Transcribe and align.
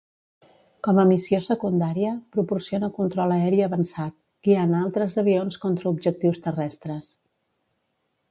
Com 0.85 0.99
a 1.01 1.03
missió 1.09 1.39
secundària, 1.47 2.13
proporciona 2.37 2.89
control 2.95 3.33
aeri 3.35 3.61
avançat, 3.65 4.17
guiant 4.47 4.73
a 4.77 4.81
altres 4.87 5.17
avions 5.25 5.61
contra 5.67 5.91
objectius 5.95 6.41
terrestres. 6.47 7.13